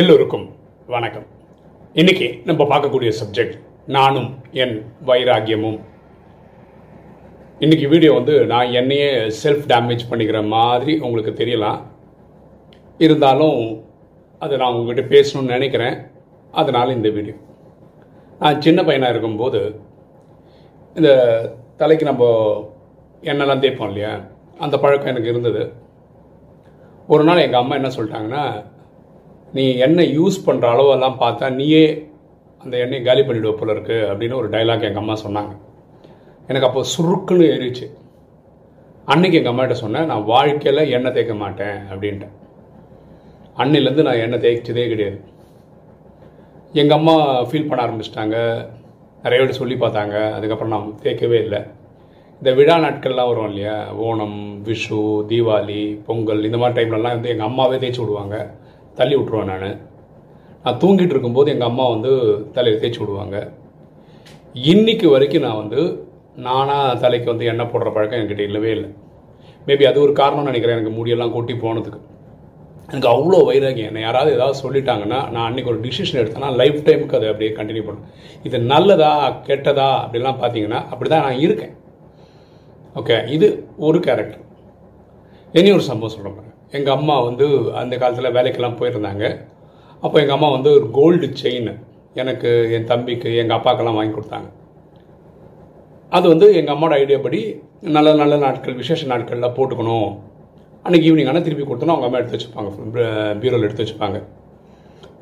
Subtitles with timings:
[0.00, 0.44] எல்லோருக்கும்
[0.86, 1.24] வணக்கம்.
[1.92, 5.76] இன்னைக்கு நம்ம பார்க்கக்கூடிய சப்ஜெக்ட் நானும் என் வைராகியமும்
[7.58, 9.10] இன்னைக்கு வீடியோ வந்து நான் என்னையே
[9.42, 11.80] செல்ஃப் டேமேஜ் பண்ணிக்கிற மாதிரி உங்களுக்கு தெரியலாம்.
[12.98, 13.84] இருந்தாலும்
[14.38, 15.98] அதை நான் உங்ககிட்ட பேசணும்னு நினைக்கிறேன்.
[16.52, 17.34] அதனால் இந்த வீடியோ
[18.38, 19.80] நான் சின்ன பையனாக இருக்கும்போது
[20.94, 21.10] இந்த
[21.76, 22.24] தலைக்கு நம்ம
[23.22, 24.20] எண்ணெய்லாம் தேய்ப்போம் இல்லையா?
[24.58, 25.72] அந்த பழக்கம் எனக்கு இருந்தது.
[27.06, 28.70] ஒரு நாள் எங்கள் அம்மா என்ன சொல்லிட்டாங்கன்னா
[29.52, 31.84] நீ எண்ணெய் யூஸ் பண்ணுற அளவெல்லாம் பார்த்தா நீயே
[32.62, 35.52] அந்த எண்ணெயை காலி பண்ணிவிடுவ போல இருக்கு அப்படின்னு ஒரு டைலாக் எங்கள் அம்மா சொன்னாங்க.
[36.48, 37.86] எனக்கு அப்போ சுருக்குன்னு ஏறிச்சு
[39.04, 42.34] அன்னைக்கு எங்கள் அம்மாட்ட சொன்னேன் நான் வாழ்க்கையில் எண்ணெய் தேய்க்க மாட்டேன் அப்படின்ட்டேன்.
[43.56, 45.18] அன்னிலேருந்து நான் எண்ணெய் தேய்ச்சதே கிடையாது.
[46.72, 47.16] எங்கள் அம்மா
[47.48, 48.36] ஃபீல் பண்ண ஆரம்பிச்சிட்டாங்க.
[49.22, 50.32] நிறைய பேர் சொல்லி பார்த்தாங்க.
[50.32, 51.60] அதுக்கப்புறம் நான் தேய்க்கவே இல்லை.
[52.38, 53.92] இந்த விழா நாட்கள்லாம் வரும் இல்லையா?
[53.92, 55.00] ஓணம் விஷு
[55.32, 58.36] தீபாவளி பொங்கல் இந்த மாதிரி டைம்லலாம் வந்து எங்கள் அம்மாவே தேய்ச்சி விடுவாங்க.
[58.98, 59.78] தள்ளி விட்ருவேன் நான்.
[60.64, 62.10] நான் தூங்கிட்டு இருக்கும்போது எங்கள் அம்மா வந்து
[62.56, 63.36] தலையை தேய்ச்சி விடுவாங்க.
[64.72, 65.80] இன்னைக்கு வரைக்கும் நான் வந்து
[66.46, 68.90] நானாக தலைக்கு வந்து எண்ணெய் போடுற பழக்கம் என்கிட்ட இல்லவே இல்லை.
[69.66, 70.76] மேபி அது ஒரு காரணம்னு நினைக்கிறேன்.
[70.78, 72.00] எனக்கு முடியெல்லாம் கொட்டி போனதுக்கு.
[72.92, 73.90] எனக்கு அவ்வளோ வைராகியம்.
[73.90, 78.08] என்னை யாராவது ஏதாவது சொல்லிட்டாங்கன்னா நான் அன்றைக்கி ஒரு டிசிஷன் எடுத்தேன்னா லைஃப் டைமுக்கு அதை அப்படியே கண்டினியூ பண்ணுவேன்.
[78.48, 79.10] இது நல்லதா
[79.48, 81.74] கெட்டதா அப்படிலாம் பார்த்தீங்கன்னா அப்படி தான் நான் இருக்கேன்.
[83.00, 83.48] ஓகே இது
[83.88, 84.42] ஒரு கேரக்டர்
[85.58, 87.46] இனி ஒரு சம்பவம் சொல்ல போகிறேன் எங்கள் அம்மா வந்து
[87.80, 89.24] அந்த காலத்தில் வேலைக்கெல்லாம் போயிருந்தாங்க.
[90.04, 91.70] அப்போ எங்கள் அம்மா வந்து ஒரு கோல்டு செயின்
[92.20, 94.48] எனக்கு என் தம்பிக்கு எங்கள் அப்பாக்கெல்லாம் வாங்கி கொடுத்தாங்க.
[96.16, 97.40] அது வந்து எங்கள் அம்மாவோட ஐடியா படி
[97.96, 100.10] நல்ல நல்ல நாட்கள் விசேஷ நாட்களில் போட்டுக்கணும்.
[100.86, 102.70] அன்றைக்கி ஈவினிங் ஆனால் திருப்பி கொடுத்தோன்னா அவங்க அம்மா எடுத்து வச்சுப்பாங்க.
[103.42, 104.18] பீரோவில் எடுத்து வச்சுப்பாங்க.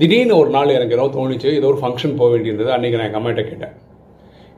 [0.00, 2.70] திடீர்னு ஒரு நாள் எனக்கு ஏதோ தோணிச்சு ஏதோ ஒரு ஃபங்க்ஷன் போக வேண்டியிருந்தது.
[2.76, 3.74] அன்றைக்கி நான் எங்கள் அம்மாட்ட கேட்டேன்.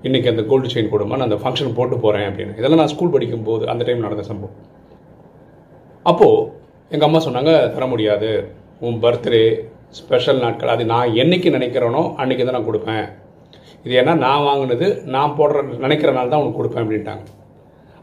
[0.06, 2.56] இன்றைக்கி அந்த கோல்டு செயின் கொடுமா நான் அந்த ஃபங்க்ஷன் போட்டு போகிறேன் அப்படின்னு.
[2.61, 4.56] இதெல்லாம் நான் ஸ்கூல் படிக்கும்போது அந்த டைம் நடந்த சம்பவம்.
[6.11, 6.58] அப்போது
[6.94, 8.30] எங்கள் அம்மா சொன்னாங்க தர முடியாது.
[8.86, 9.42] உன் பர்த்டே
[9.98, 13.05] ஸ்பெஷல் நாட்கள் அது நான் என்னைக்கு நினைக்கிறேனோ அன்றைக்கி தான் நான் கொடுப்பேன்.
[13.84, 17.24] இது ஏன்னா நான் வாங்கினது நான் போடுற நினைக்கிற நாள் தான் உனக்கு கொடுப்பேன் அப்படின்ட்டாங்க.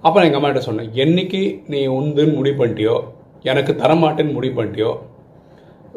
[0.03, 1.41] அப்போ நான் எங்கள் அம்மாட்ட சொன்னேன் என்னைக்கு
[1.73, 2.95] நீ உந்துன்னு முடிவு பண்ணிட்டியோ
[3.51, 4.91] எனக்கு தரமாட்டேன்னு முடிவு பண்ணிட்டியோ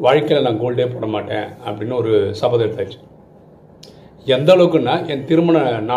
[0.07, 2.99] வாழ்க்கையில் நான் கோல்டே போட மாட்டேன் அப்படின்னு ஒரு சபதம் எடுத்தாச்சு.
[4.27, 5.89] எந்த அளவுக்குன்னா என் திருமண நாள்